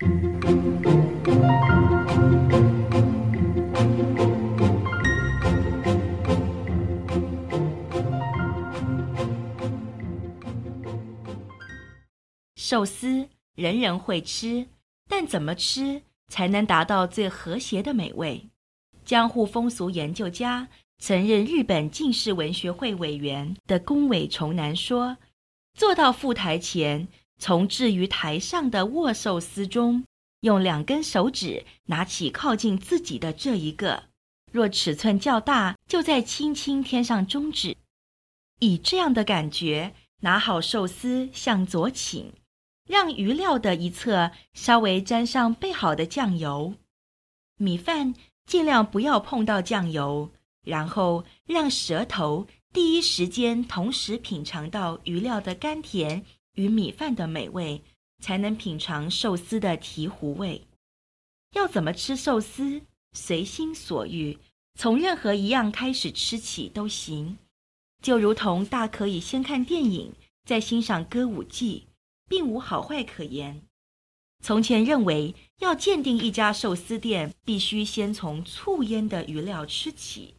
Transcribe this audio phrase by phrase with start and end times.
[0.00, 0.06] 寿
[12.86, 14.66] 司人人会吃，
[15.06, 18.48] 但怎么吃才能达到最和谐的美味？
[19.04, 20.66] 江户风俗研究家、
[20.98, 25.18] 曾任日本近世文学会委员的宫尾重男说
[25.76, 27.06] ：“坐到赴台前，
[27.40, 30.04] 从置于台上的握寿司中，
[30.42, 34.04] 用两根手指拿起靠近自己的这一个，
[34.52, 37.76] 若尺寸较大，就再轻轻添上中指，
[38.60, 42.32] 以这样的感觉拿好寿司向左倾。”
[42.86, 46.74] 让鱼料的一侧稍微沾上备好的酱油，
[47.56, 48.14] 米饭
[48.46, 50.32] 尽量不要碰到酱油，
[50.64, 57.82] 然后让舌头第一时间同时品尝到鱼料的甘甜与米饭的美味，
[58.22, 60.66] 才能品尝寿司的醍醐味。
[61.52, 64.38] 要怎么吃寿司，随心所欲，
[64.74, 67.38] 从任何一样开始吃起都行，
[68.02, 70.12] 就如同大可以先看电影，
[70.44, 71.86] 再欣赏歌舞伎。
[72.30, 73.62] 并无好坏可言。
[74.40, 80.36] 从前认为要鉴定一家寿司店，必须先从醋腌的鱼料吃起，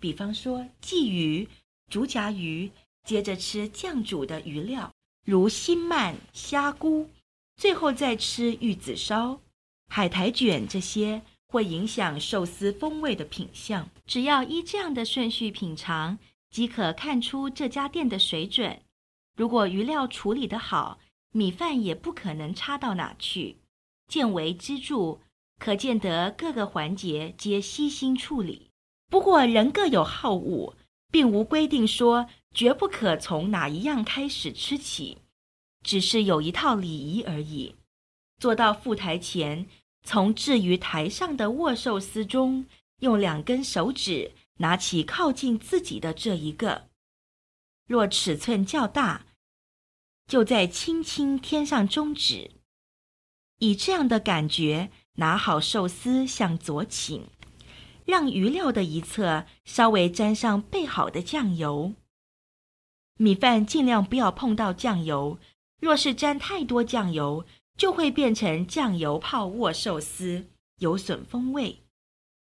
[0.00, 1.48] 比方说鲫鱼、
[1.88, 2.72] 竹荚鱼，
[3.04, 4.92] 接着吃酱煮的鱼料，
[5.30, 7.10] 如辛鳗、虾菇，
[7.58, 9.42] 最后再吃玉子烧、
[9.88, 13.90] 海苔卷这些会影响寿司风味的品相。
[14.06, 18.80] 只要依这样的顺序品尝，即可看出这家店的水准。
[19.36, 20.98] 如果鱼料处理得好，
[21.32, 23.58] 米饭也不可能差到哪去，
[24.06, 25.18] 见微知著，
[25.58, 28.70] 可见得各个环节皆悉心处理。
[29.10, 30.74] 不过人各有好恶，
[31.10, 35.18] 并无规定说绝不可从哪一样开始吃起，
[35.82, 37.76] 只是有一套礼仪而已。
[38.38, 39.66] 坐到赴台前，
[40.02, 42.66] 从置于台上的握寿司中，
[43.00, 46.88] 用两根手指拿起靠近自己的这一个，
[47.86, 49.26] 若尺寸较大。
[50.26, 52.50] 就再轻轻添上中指，
[53.60, 57.26] 以这样的感觉拿好寿司向左倾，
[58.08, 61.92] 让鱼料的一侧稍微沾上备好的酱油。
[63.18, 65.38] 米饭尽量不要碰到酱油，
[65.78, 67.44] 若是沾太多酱油，
[67.76, 70.46] 就会变成酱油泡握寿司，
[70.78, 71.82] 有损风味。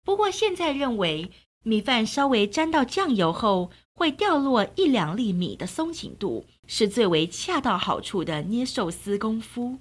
[0.05, 1.31] 不过现在认为，
[1.63, 6.45] 米饭稍微沾到酱油后，会掉落一两粒米的松紧度。
[6.67, 9.79] 是最为恰到好处的捏寿司功夫，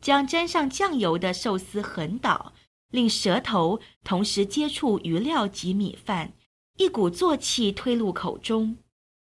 [0.00, 2.54] 将沾上酱油的寿司横倒，
[2.90, 6.32] 令舌头同时接触鱼料及米饭，
[6.78, 8.76] 一股作气推入口中。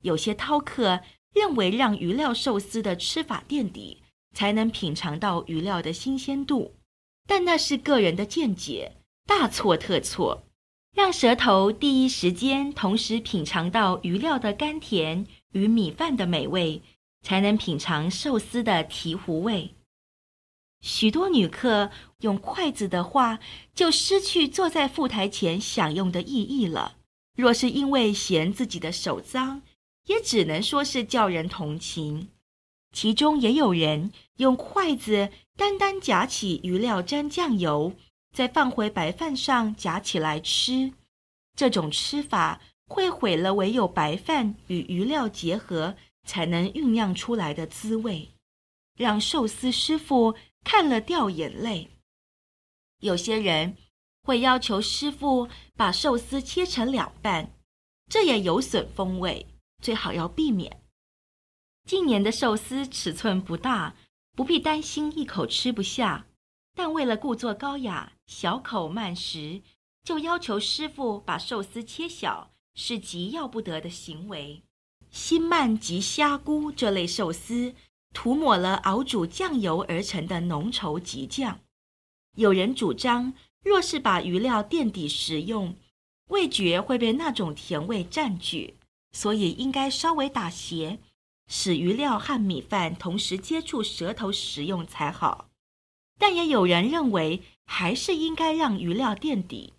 [0.01, 1.01] 有些饕客
[1.33, 4.01] 认为让鱼料寿司的吃法垫底，
[4.33, 6.75] 才能品尝到鱼料的新鲜度，
[7.27, 10.43] 但那是个人的见解，大错特错。
[10.95, 15.25] 让舌头第一时间同时品尝到鱼料的甘甜。
[15.53, 16.81] 与米饭的美味，
[17.21, 19.75] 才能品尝寿司的醍醐味。
[20.83, 21.89] 许多女客
[22.19, 23.39] 用筷子的话，
[23.73, 26.97] 就失去坐在副台前享用的意义了。
[27.37, 29.61] 若是因为嫌自己的手脏，
[30.07, 32.27] 也只能说是叫人同情。
[32.91, 37.93] 其中也有人用筷子单单夹起鱼料沾酱油，
[38.35, 40.91] 再放回白饭上夹起来吃，
[41.55, 42.59] 这种吃法。
[42.85, 45.95] 会毁了唯有白饭与鱼料结合
[46.27, 48.29] 才能酝酿出来的滋味，
[48.97, 51.91] 让寿司师傅看了掉眼泪。
[52.99, 53.77] 有些人
[54.23, 57.53] 会要求师傅把寿司切成两半，
[58.09, 59.47] 这也有损风味，
[59.81, 60.81] 最好要避免。
[61.85, 63.95] 近年的寿司尺寸不大，
[64.35, 66.27] 不必担心一口吃不下，
[66.73, 69.61] 但为了故作高雅、小口慢食，
[70.03, 72.49] 就要求师傅把寿司切小。
[72.75, 74.63] 是极要不得的行为。
[75.11, 77.75] 辛鳗及虾菇这类寿司，
[78.13, 81.59] 涂抹了熬煮酱油而成的浓稠极酱。
[82.35, 83.33] 有人主张，
[83.63, 85.75] 若是把鱼料垫底食用，
[86.29, 88.75] 味觉会被那种甜味占据，
[89.11, 90.99] 所以应该稍微打斜，
[91.47, 95.49] 使鱼料和米饭同时接触舌头食用才好。
[96.17, 99.73] 但也有人认为，还是应该让鱼料垫底，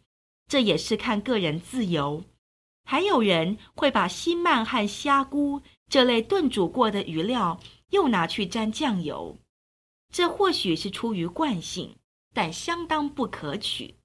[0.49, 2.25] 这也是看个人自由。
[2.85, 7.59] 还有人会把辛鳗和虾菇这类炖煮过的鱼料
[7.91, 9.39] 又拿去沾酱油，
[10.13, 11.97] 这或许是出于惯性，
[12.33, 13.97] 但相当不可取。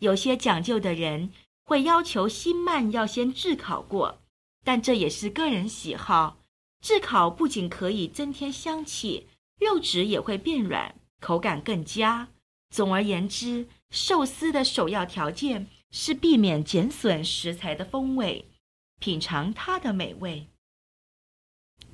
[0.00, 1.32] 有些讲究的人
[1.64, 4.22] 会要求新鳗要先炙烤过，
[4.64, 6.38] 但这也是个人喜好。
[6.80, 9.28] 炙烤不仅可以增添香气，
[9.58, 12.28] 肉质也会变软，口感更佳。
[12.68, 18.50] 总而言之，寿司的首要条件是避免减损食材的风味，
[18.98, 20.48] 品尝它的美味。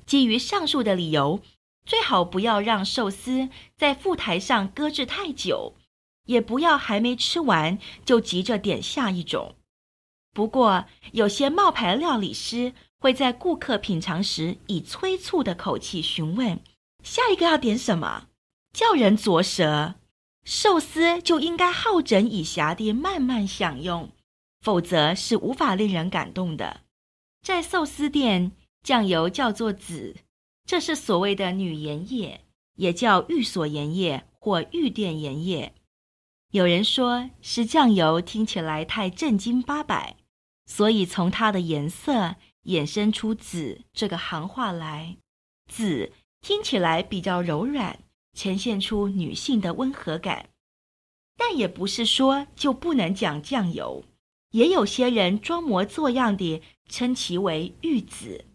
[0.05, 1.41] 基于上述的理由，
[1.85, 5.75] 最好不要让寿司在副台上搁置太久，
[6.25, 9.55] 也不要还没吃完就急着点下一种。
[10.33, 16.59] 不过，有些冒牌料理师会在顾客品尝时以催促的口气询问
[17.03, 18.27] ：“下一个要点什么？”
[18.71, 19.95] 叫人啄舌。
[20.43, 24.09] 寿司就应该好整以暇地慢慢享用，
[24.61, 26.81] 否则是无法令人感动的。
[27.43, 28.51] 在寿司店，
[28.83, 30.17] 酱油叫做籽，
[30.65, 32.41] 这是所谓的女盐叶，
[32.75, 35.73] 也叫寓所盐叶或玉殿盐叶。
[36.51, 40.17] 有人说是酱油听起来太正经八百，
[40.65, 42.35] 所以从它的颜色
[42.65, 45.17] 衍生出籽这个行话来。
[45.67, 46.11] 籽
[46.41, 47.99] 听起来比较柔软。
[48.33, 50.51] 呈现出女性的温和感，
[51.35, 54.05] 但也不是说就不能讲酱油。
[54.51, 58.45] 也有些人装模作样地称其为玉子，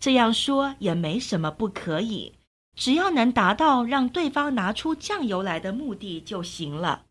[0.00, 2.34] 这样说也没什么不可以，
[2.74, 7.04] 只要能达到让对方拿出酱油来的目的就行了。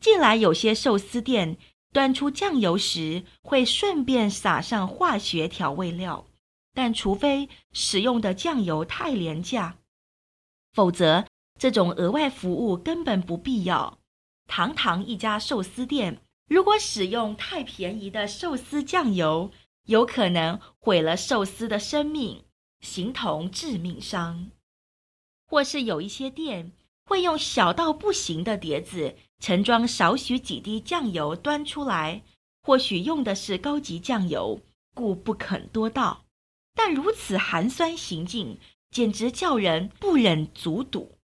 [0.00, 1.56] 近来有些寿司店
[1.92, 6.26] 端出酱油时，会顺便撒上化学调味料，
[6.74, 9.78] 但除非使用的酱油太廉价。
[10.74, 11.24] 否则，
[11.58, 13.98] 这种额外服务根本不必要。
[14.46, 19.50] 堂堂一家寿司店，如果使用太便宜的寿司酱油，
[19.84, 22.44] 有可能毁了寿司的生命，
[22.80, 24.50] 形同致命伤。
[25.46, 26.72] 或是有一些店
[27.04, 32.22] 会用小到不行的碟子盛装少许几滴酱油端出来，
[32.62, 34.60] 或许用的是高级酱油，
[34.94, 36.24] 故不肯多倒。
[36.74, 38.58] 但如此寒酸行径，
[38.90, 41.18] 简直叫人不忍卒睹。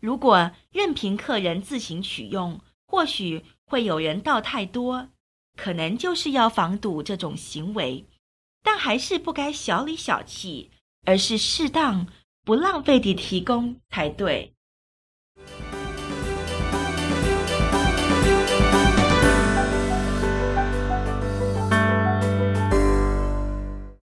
[0.00, 5.08] 如果任凭客人自行取用，或许会有人倒太多，
[5.56, 8.06] 可能就是要防堵这种行为。
[8.62, 10.70] 但还是不该小里小气，
[11.04, 12.06] 而是适当
[12.44, 14.53] 不浪费地提供才对。